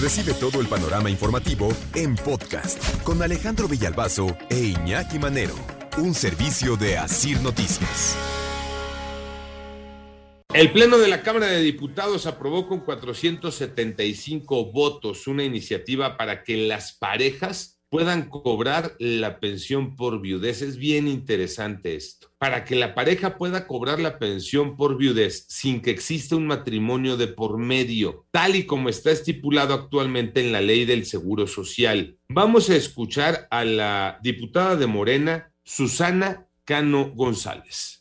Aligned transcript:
Recibe 0.00 0.32
todo 0.32 0.60
el 0.60 0.68
panorama 0.68 1.10
informativo 1.10 1.70
en 1.96 2.14
podcast 2.14 3.02
con 3.02 3.20
Alejandro 3.20 3.66
Villalbazo 3.66 4.36
e 4.48 4.66
Iñaki 4.66 5.18
Manero, 5.18 5.56
un 5.96 6.14
servicio 6.14 6.76
de 6.76 6.96
Asir 6.96 7.40
Noticias. 7.40 8.16
El 10.54 10.70
Pleno 10.70 10.98
de 10.98 11.08
la 11.08 11.22
Cámara 11.22 11.48
de 11.48 11.60
Diputados 11.62 12.26
aprobó 12.26 12.68
con 12.68 12.80
475 12.80 14.70
votos 14.70 15.26
una 15.26 15.42
iniciativa 15.42 16.16
para 16.16 16.44
que 16.44 16.56
las 16.68 16.92
parejas 16.92 17.77
puedan 17.90 18.28
cobrar 18.28 18.94
la 18.98 19.40
pensión 19.40 19.96
por 19.96 20.20
viudez. 20.20 20.62
Es 20.62 20.76
bien 20.76 21.08
interesante 21.08 21.94
esto. 21.96 22.30
Para 22.38 22.64
que 22.64 22.76
la 22.76 22.94
pareja 22.94 23.38
pueda 23.38 23.66
cobrar 23.66 24.00
la 24.00 24.18
pensión 24.18 24.76
por 24.76 24.96
viudez 24.96 25.46
sin 25.48 25.80
que 25.80 25.90
exista 25.90 26.36
un 26.36 26.46
matrimonio 26.46 27.16
de 27.16 27.28
por 27.28 27.58
medio, 27.58 28.26
tal 28.30 28.56
y 28.56 28.64
como 28.64 28.88
está 28.88 29.10
estipulado 29.10 29.74
actualmente 29.74 30.40
en 30.40 30.52
la 30.52 30.60
ley 30.60 30.84
del 30.84 31.06
Seguro 31.06 31.46
Social. 31.46 32.18
Vamos 32.28 32.70
a 32.70 32.76
escuchar 32.76 33.48
a 33.50 33.64
la 33.64 34.18
diputada 34.22 34.76
de 34.76 34.86
Morena, 34.86 35.52
Susana 35.64 36.46
Cano 36.64 37.12
González 37.14 37.98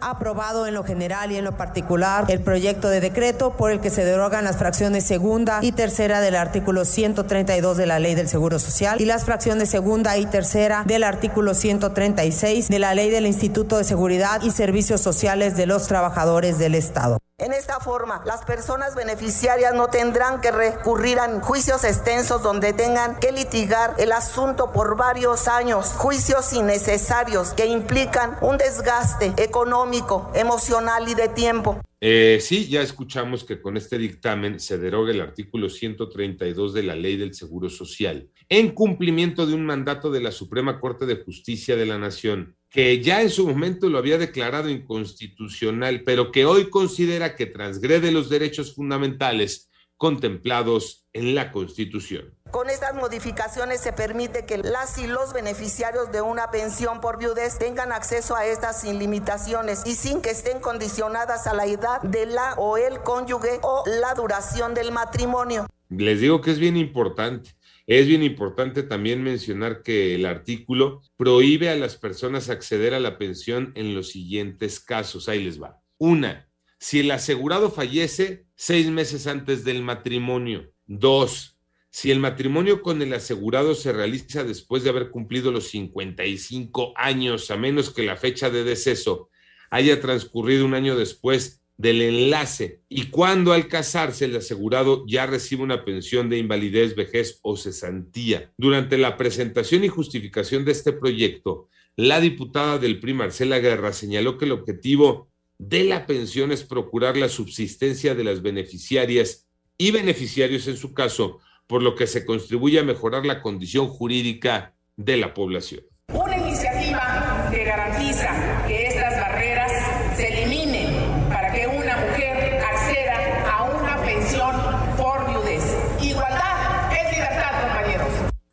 aprobado 0.00 0.68
en 0.68 0.74
lo 0.74 0.84
general 0.84 1.32
y 1.32 1.36
en 1.36 1.44
lo 1.44 1.56
particular 1.56 2.26
el 2.28 2.40
proyecto 2.40 2.88
de 2.88 3.00
decreto 3.00 3.56
por 3.56 3.72
el 3.72 3.80
que 3.80 3.90
se 3.90 4.04
derogan 4.04 4.44
las 4.44 4.56
fracciones 4.56 5.04
segunda 5.04 5.58
y 5.60 5.72
tercera 5.72 6.20
del 6.20 6.36
artículo 6.36 6.84
132 6.84 7.76
de 7.76 7.86
la 7.86 7.98
Ley 7.98 8.14
del 8.14 8.28
Seguro 8.28 8.60
Social 8.60 9.00
y 9.00 9.06
las 9.06 9.24
fracciones 9.24 9.70
segunda 9.70 10.16
y 10.16 10.26
tercera 10.26 10.84
del 10.86 11.02
artículo 11.02 11.52
136 11.52 12.68
de 12.68 12.78
la 12.78 12.94
Ley 12.94 13.10
del 13.10 13.26
Instituto 13.26 13.76
de 13.76 13.84
Seguridad 13.84 14.40
y 14.42 14.52
Servicios 14.52 15.00
Sociales 15.00 15.56
de 15.56 15.66
los 15.66 15.88
Trabajadores 15.88 16.58
del 16.58 16.76
Estado. 16.76 17.17
En 17.40 17.52
esta 17.52 17.78
forma, 17.78 18.20
las 18.26 18.44
personas 18.44 18.96
beneficiarias 18.96 19.72
no 19.72 19.86
tendrán 19.86 20.40
que 20.40 20.50
recurrir 20.50 21.20
a 21.20 21.40
juicios 21.40 21.84
extensos 21.84 22.42
donde 22.42 22.72
tengan 22.72 23.20
que 23.20 23.30
litigar 23.30 23.94
el 24.00 24.10
asunto 24.10 24.72
por 24.72 24.96
varios 24.96 25.46
años, 25.46 25.92
juicios 25.92 26.52
innecesarios 26.52 27.50
que 27.50 27.66
implican 27.66 28.36
un 28.40 28.58
desgaste 28.58 29.34
económico, 29.36 30.32
emocional 30.34 31.08
y 31.08 31.14
de 31.14 31.28
tiempo. 31.28 31.80
Eh, 32.00 32.40
sí, 32.40 32.68
ya 32.68 32.82
escuchamos 32.82 33.44
que 33.44 33.62
con 33.62 33.76
este 33.76 33.98
dictamen 33.98 34.58
se 34.58 34.76
deroga 34.76 35.12
el 35.12 35.20
artículo 35.20 35.70
132 35.70 36.74
de 36.74 36.82
la 36.82 36.96
Ley 36.96 37.16
del 37.16 37.34
Seguro 37.34 37.70
Social, 37.70 38.28
en 38.48 38.72
cumplimiento 38.72 39.46
de 39.46 39.54
un 39.54 39.64
mandato 39.64 40.10
de 40.10 40.20
la 40.20 40.32
Suprema 40.32 40.80
Corte 40.80 41.06
de 41.06 41.22
Justicia 41.22 41.76
de 41.76 41.86
la 41.86 41.98
Nación 41.98 42.56
que 42.70 43.02
ya 43.02 43.22
en 43.22 43.30
su 43.30 43.46
momento 43.46 43.88
lo 43.88 43.98
había 43.98 44.18
declarado 44.18 44.68
inconstitucional, 44.68 46.02
pero 46.04 46.30
que 46.30 46.44
hoy 46.44 46.68
considera 46.70 47.34
que 47.34 47.46
transgrede 47.46 48.12
los 48.12 48.28
derechos 48.28 48.74
fundamentales 48.74 49.68
contemplados 49.96 51.06
en 51.12 51.34
la 51.34 51.50
Constitución. 51.50 52.32
Con 52.52 52.70
estas 52.70 52.94
modificaciones 52.94 53.80
se 53.80 53.92
permite 53.92 54.46
que 54.46 54.56
las 54.56 54.96
y 54.96 55.06
los 55.06 55.34
beneficiarios 55.34 56.12
de 56.12 56.22
una 56.22 56.50
pensión 56.50 57.00
por 57.00 57.18
viudez 57.18 57.58
tengan 57.58 57.92
acceso 57.92 58.36
a 58.36 58.46
estas 58.46 58.80
sin 58.80 58.98
limitaciones 58.98 59.82
y 59.84 59.94
sin 59.94 60.22
que 60.22 60.30
estén 60.30 60.60
condicionadas 60.60 61.46
a 61.46 61.52
la 61.52 61.66
edad 61.66 62.00
de 62.02 62.26
la 62.26 62.54
o 62.54 62.78
el 62.78 63.00
cónyuge 63.00 63.58
o 63.62 63.82
la 64.00 64.14
duración 64.14 64.72
del 64.72 64.92
matrimonio. 64.92 65.66
Les 65.90 66.20
digo 66.20 66.40
que 66.40 66.52
es 66.52 66.58
bien 66.58 66.76
importante. 66.76 67.50
Es 67.88 68.06
bien 68.06 68.22
importante 68.22 68.82
también 68.82 69.22
mencionar 69.22 69.82
que 69.82 70.14
el 70.14 70.26
artículo 70.26 71.00
prohíbe 71.16 71.70
a 71.70 71.74
las 71.74 71.96
personas 71.96 72.50
acceder 72.50 72.92
a 72.92 73.00
la 73.00 73.16
pensión 73.16 73.72
en 73.76 73.94
los 73.94 74.10
siguientes 74.10 74.78
casos. 74.78 75.26
Ahí 75.26 75.42
les 75.42 75.60
va. 75.60 75.80
Una, 75.96 76.50
si 76.78 77.00
el 77.00 77.10
asegurado 77.10 77.70
fallece 77.70 78.44
seis 78.54 78.90
meses 78.90 79.26
antes 79.26 79.64
del 79.64 79.82
matrimonio. 79.82 80.70
Dos, 80.86 81.56
si 81.88 82.10
el 82.10 82.20
matrimonio 82.20 82.82
con 82.82 83.00
el 83.00 83.14
asegurado 83.14 83.74
se 83.74 83.90
realiza 83.90 84.44
después 84.44 84.84
de 84.84 84.90
haber 84.90 85.10
cumplido 85.10 85.50
los 85.50 85.68
55 85.68 86.92
años, 86.94 87.50
a 87.50 87.56
menos 87.56 87.88
que 87.88 88.02
la 88.02 88.16
fecha 88.16 88.50
de 88.50 88.64
deceso 88.64 89.30
haya 89.70 89.98
transcurrido 89.98 90.66
un 90.66 90.74
año 90.74 90.94
después 90.94 91.62
del 91.78 92.02
enlace 92.02 92.82
y 92.88 93.04
cuando 93.06 93.52
al 93.52 93.68
casarse 93.68 94.26
el 94.26 94.36
asegurado 94.36 95.04
ya 95.06 95.26
recibe 95.26 95.62
una 95.62 95.84
pensión 95.84 96.28
de 96.28 96.38
invalidez, 96.38 96.94
vejez 96.94 97.38
o 97.42 97.56
cesantía. 97.56 98.52
Durante 98.58 98.98
la 98.98 99.16
presentación 99.16 99.84
y 99.84 99.88
justificación 99.88 100.64
de 100.64 100.72
este 100.72 100.92
proyecto, 100.92 101.68
la 101.96 102.20
diputada 102.20 102.78
del 102.78 103.00
PRI, 103.00 103.14
Marcela 103.14 103.60
Guerra, 103.60 103.92
señaló 103.92 104.38
que 104.38 104.44
el 104.44 104.52
objetivo 104.52 105.28
de 105.58 105.84
la 105.84 106.06
pensión 106.06 106.52
es 106.52 106.64
procurar 106.64 107.16
la 107.16 107.28
subsistencia 107.28 108.14
de 108.14 108.24
las 108.24 108.42
beneficiarias 108.42 109.46
y 109.76 109.92
beneficiarios 109.92 110.66
en 110.66 110.76
su 110.76 110.92
caso, 110.92 111.38
por 111.68 111.82
lo 111.82 111.94
que 111.94 112.06
se 112.06 112.26
contribuye 112.26 112.80
a 112.80 112.84
mejorar 112.84 113.24
la 113.24 113.40
condición 113.40 113.88
jurídica 113.88 114.74
de 114.96 115.16
la 115.16 115.32
población. 115.32 115.82
Una 116.12 116.36
iniciativa 116.36 117.48
que 117.52 117.64
garantiza 117.64 118.47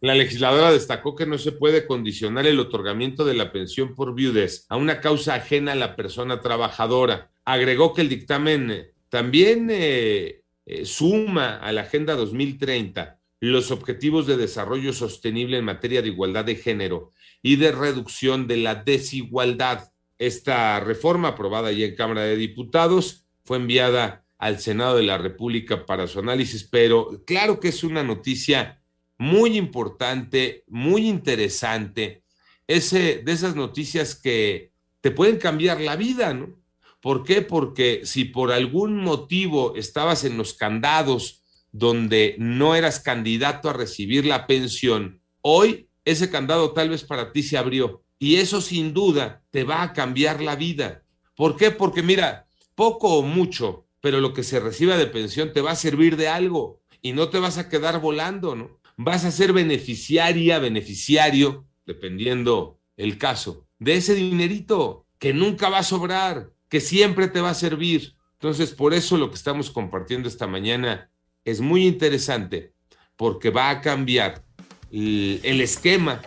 La 0.06 0.14
legisladora 0.14 0.72
destacó 0.72 1.16
que 1.16 1.26
no 1.26 1.40
se 1.40 1.52
puede 1.52 1.88
condicionar 1.88 2.46
el 2.46 2.60
otorgamiento 2.60 3.26
de 3.26 3.34
la 3.34 3.52
pensión 3.52 3.96
por 3.96 4.14
viudez 4.14 4.68
a 4.70 4.76
una 4.76 5.02
causa 5.02 5.34
ajena 5.34 5.72
a 5.72 5.76
la 5.76 5.96
persona 5.96 6.42
trabajadora. 6.42 7.32
Agregó 7.44 7.92
que 7.96 8.02
el 8.02 8.10
dictamen 8.10 8.92
también 9.10 9.68
eh, 9.72 10.44
eh, 10.68 10.86
suma 10.86 11.56
a 11.56 11.72
la 11.72 11.82
Agenda 11.82 12.14
2030 12.14 13.20
los 13.40 13.72
objetivos 13.72 14.28
de 14.28 14.38
desarrollo 14.38 14.94
sostenible 14.94 15.58
en 15.58 15.66
materia 15.66 16.04
de 16.04 16.10
igualdad 16.10 16.46
de 16.46 16.58
género 16.58 17.12
y 17.42 17.56
de 17.56 17.72
reducción 17.72 18.46
de 18.46 18.58
la 18.58 18.76
desigualdad. 18.76 19.92
Esta 20.20 20.80
reforma, 20.82 21.30
aprobada 21.30 21.72
ya 21.72 21.88
en 21.88 21.96
Cámara 21.96 22.22
de 22.22 22.38
Diputados, 22.38 23.26
fue 23.44 23.58
enviada 23.58 24.24
al 24.38 24.60
Senado 24.60 24.98
de 24.98 25.04
la 25.04 25.18
República 25.18 25.88
para 25.88 26.06
su 26.06 26.20
análisis, 26.20 26.64
pero 26.64 27.24
claro 27.26 27.60
que 27.60 27.70
es 27.70 27.84
una 27.84 28.04
noticia 28.04 28.84
muy 29.18 29.58
importante, 29.58 30.64
muy 30.68 31.08
interesante, 31.08 32.24
ese, 32.68 33.22
de 33.24 33.32
esas 33.32 33.56
noticias 33.56 34.16
que 34.16 34.72
te 35.02 35.12
pueden 35.12 35.38
cambiar 35.38 35.80
la 35.82 35.96
vida, 35.96 36.34
¿no? 36.34 36.56
¿Por 37.00 37.24
qué? 37.24 37.44
Porque 37.44 38.02
si 38.04 38.26
por 38.26 38.52
algún 38.52 38.98
motivo 38.98 39.76
estabas 39.76 40.24
en 40.24 40.38
los 40.38 40.56
candados 40.56 41.44
donde 41.72 42.36
no 42.40 42.74
eras 42.74 43.00
candidato 43.00 43.70
a 43.70 43.74
recibir 43.74 44.26
la 44.26 44.48
pensión, 44.48 45.22
hoy 45.42 45.88
ese 46.04 46.32
candado 46.32 46.72
tal 46.72 46.90
vez 46.90 47.04
para 47.04 47.32
ti 47.32 47.44
se 47.44 47.58
abrió 47.58 48.04
y 48.18 48.38
eso 48.38 48.62
sin 48.62 48.94
duda 48.94 49.44
te 49.52 49.64
va 49.64 49.84
a 49.84 49.94
cambiar 49.94 50.42
la 50.42 50.56
vida. 50.56 51.04
¿Por 51.36 51.58
qué? 51.58 51.70
Porque 51.70 52.02
mira, 52.02 52.48
poco 52.74 53.20
o 53.20 53.22
mucho, 53.22 53.86
pero 54.02 54.20
lo 54.20 54.34
que 54.34 54.44
se 54.44 54.60
reciba 54.60 54.98
de 54.98 55.08
pensión 55.08 55.54
te 55.54 55.62
va 55.62 55.72
a 55.72 55.76
servir 55.76 56.18
de 56.18 56.28
algo 56.28 56.82
y 57.02 57.14
no 57.14 57.30
te 57.30 57.40
vas 57.40 57.58
a 57.58 57.70
quedar 57.70 58.00
volando, 58.00 58.56
¿no? 58.56 58.80
Vas 58.98 59.26
a 59.26 59.32
ser 59.32 59.52
beneficiaria, 59.52 60.60
beneficiario, 60.60 61.66
dependiendo 61.86 62.80
el 62.98 63.18
caso, 63.18 63.68
de 63.78 63.96
ese 63.96 64.16
dinerito 64.16 65.06
que 65.20 65.34
nunca 65.34 65.70
va 65.70 65.80
a 65.80 65.84
sobrar, 65.84 66.52
que 66.70 66.80
siempre 66.80 67.28
te 67.28 67.42
va 67.42 67.50
a 67.50 67.56
servir. 67.56 68.16
Entonces, 68.34 68.72
por 68.72 68.94
eso 68.94 69.18
lo 69.18 69.30
que 69.30 69.36
estamos 69.36 69.70
compartiendo 69.70 70.30
esta 70.30 70.48
mañana 70.48 71.10
es 71.44 71.62
muy 71.62 71.86
interesante, 71.86 72.74
porque 73.16 73.50
va 73.50 73.70
a 73.70 73.82
cambiar 73.82 74.44
el 74.92 75.62
esquema 75.62 76.22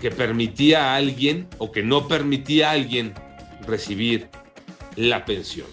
que 0.00 0.10
permitía 0.10 0.92
a 0.92 0.96
alguien 0.96 1.48
o 1.58 1.72
que 1.72 1.82
no 1.82 2.06
permitía 2.06 2.70
a 2.70 2.72
alguien 2.72 3.14
recibir 3.66 4.28
la 4.94 5.24
pensión. 5.24 5.66